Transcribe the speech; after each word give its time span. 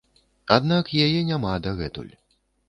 Аднак 0.55 0.89
яе 1.05 1.21
няма 1.27 1.53
дагэтуль. 1.69 2.11